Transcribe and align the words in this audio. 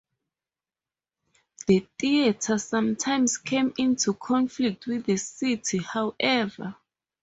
The 1.67 1.87
theatre 1.99 2.57
sometimes 2.57 3.37
came 3.37 3.71
into 3.77 4.15
conflict 4.15 4.87
with 4.87 5.05
the 5.05 5.17
city, 5.17 5.77
however. 5.77 6.75